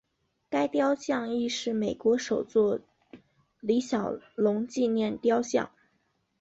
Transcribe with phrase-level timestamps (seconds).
[0.49, 2.79] 该雕像亦是美国首座
[3.59, 5.69] 李小龙纪念雕像。